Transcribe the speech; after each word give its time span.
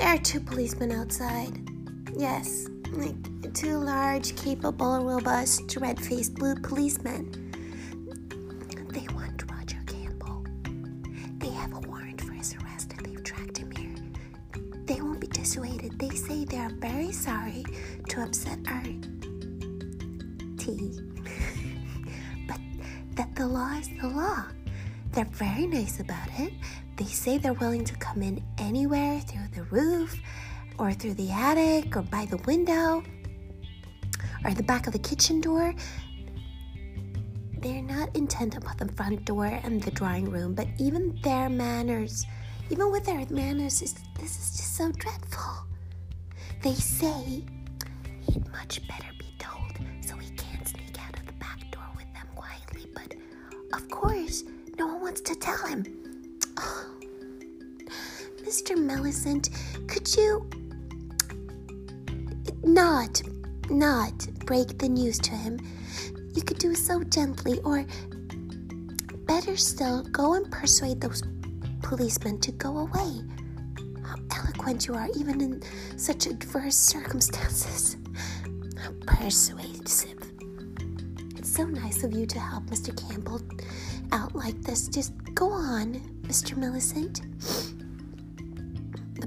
There 0.00 0.08
are 0.08 0.18
two 0.18 0.40
policemen 0.40 0.92
outside. 0.92 1.60
Yes, 2.16 2.68
like 2.90 3.52
two 3.52 3.76
large, 3.76 4.34
capable, 4.34 5.04
robust, 5.04 5.76
red 5.76 6.00
faced 6.00 6.36
blue 6.36 6.54
policemen. 6.54 7.30
They 8.94 9.06
want 9.14 9.44
Roger 9.52 9.76
Campbell. 9.86 10.46
They 11.36 11.50
have 11.50 11.74
a 11.74 11.80
warrant 11.80 12.22
for 12.22 12.32
his 12.32 12.54
arrest 12.56 12.94
and 12.96 13.04
they've 13.04 13.22
tracked 13.22 13.58
him 13.58 13.70
here. 13.72 13.94
They 14.86 15.02
won't 15.02 15.20
be 15.20 15.26
dissuaded. 15.26 15.98
They 15.98 16.16
say 16.16 16.46
they 16.46 16.56
are 16.56 16.70
very 16.70 17.12
sorry 17.12 17.62
to 18.08 18.22
upset 18.22 18.58
our 18.68 18.82
tea. 20.56 20.98
but 22.48 22.60
that 23.16 23.36
the 23.36 23.46
law 23.46 23.74
is 23.76 23.90
the 24.00 24.08
law. 24.08 24.46
They're 25.12 25.26
very 25.26 25.66
nice 25.66 26.00
about 26.00 26.28
it. 26.38 26.54
They 27.00 27.06
say 27.06 27.38
they're 27.38 27.54
willing 27.54 27.86
to 27.86 27.94
come 27.96 28.20
in 28.20 28.44
anywhere 28.58 29.20
through 29.20 29.48
the 29.54 29.62
roof 29.70 30.20
or 30.78 30.92
through 30.92 31.14
the 31.14 31.30
attic 31.30 31.96
or 31.96 32.02
by 32.02 32.26
the 32.26 32.36
window 32.46 33.02
or 34.44 34.50
the 34.52 34.62
back 34.62 34.86
of 34.86 34.92
the 34.92 34.98
kitchen 34.98 35.40
door. 35.40 35.74
They're 37.62 37.80
not 37.82 38.14
intent 38.14 38.54
upon 38.54 38.76
the 38.76 38.92
front 38.92 39.24
door 39.24 39.46
and 39.46 39.82
the 39.82 39.90
drawing 39.92 40.30
room, 40.30 40.54
but 40.54 40.66
even 40.78 41.18
their 41.22 41.48
manners, 41.48 42.26
even 42.68 42.92
with 42.92 43.06
their 43.06 43.24
manners, 43.30 43.80
is, 43.80 43.94
this 44.20 44.38
is 44.38 44.58
just 44.58 44.76
so 44.76 44.92
dreadful. 44.92 45.64
They 46.62 46.74
say 46.74 47.44
he'd 48.28 48.52
much 48.52 48.86
better 48.86 49.08
be 49.18 49.34
told 49.38 49.72
so 50.02 50.16
he 50.16 50.28
can't 50.32 50.68
sneak 50.68 51.00
out 51.02 51.18
of 51.18 51.26
the 51.26 51.32
back 51.34 51.60
door 51.70 51.88
with 51.96 52.12
them 52.12 52.28
quietly, 52.34 52.86
but 52.94 53.14
of 53.72 53.88
course, 53.88 54.44
no 54.78 54.86
one 54.86 55.00
wants 55.00 55.22
to 55.22 55.34
tell 55.34 55.66
him. 55.66 55.86
Oh. 56.58 56.99
Mr. 58.44 58.76
Millicent, 58.76 59.50
could 59.86 60.14
you 60.16 60.48
not, 62.62 63.22
not 63.68 64.26
break 64.46 64.78
the 64.78 64.88
news 64.88 65.18
to 65.18 65.30
him? 65.30 65.58
You 66.34 66.42
could 66.42 66.58
do 66.58 66.74
so 66.74 67.02
gently, 67.04 67.60
or 67.64 67.84
better 69.26 69.56
still, 69.56 70.02
go 70.04 70.34
and 70.34 70.50
persuade 70.50 71.00
those 71.00 71.22
policemen 71.82 72.38
to 72.40 72.52
go 72.52 72.78
away. 72.78 73.22
How 74.04 74.16
eloquent 74.36 74.86
you 74.86 74.94
are, 74.94 75.08
even 75.16 75.40
in 75.40 75.62
such 75.96 76.26
adverse 76.26 76.76
circumstances. 76.76 77.96
How 78.76 78.92
persuasive. 79.06 80.18
It's 81.36 81.52
so 81.52 81.64
nice 81.64 82.04
of 82.04 82.12
you 82.12 82.26
to 82.26 82.38
help 82.38 82.64
Mr. 82.66 82.96
Campbell 83.08 83.40
out 84.12 84.34
like 84.34 84.60
this. 84.62 84.88
Just 84.88 85.12
go 85.34 85.50
on, 85.50 85.94
Mr. 86.22 86.56
Millicent. 86.56 87.22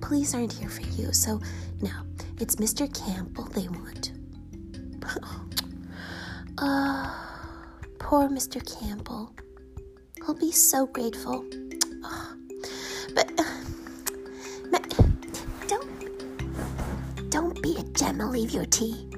Police 0.00 0.34
aren't 0.34 0.52
here 0.52 0.68
for 0.68 0.82
you, 0.82 1.12
so 1.12 1.40
no, 1.80 1.90
it's 2.38 2.56
Mr. 2.56 2.92
Campbell 2.92 3.44
they 3.44 3.68
want. 3.68 4.12
Oh, 6.58 7.14
poor 7.98 8.28
Mr. 8.28 8.60
Campbell. 8.80 9.32
He'll 10.16 10.34
be 10.34 10.52
so 10.52 10.86
grateful. 10.86 11.44
Oh, 12.04 12.36
but 13.14 13.32
uh, 13.38 13.44
don't 15.66 17.30
don't 17.30 17.62
be 17.62 17.76
a 17.78 17.82
gem 17.92 18.20
and 18.20 18.30
leave 18.30 18.50
your 18.50 18.66
tea. 18.66 19.08